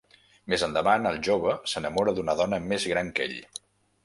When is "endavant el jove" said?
0.67-1.53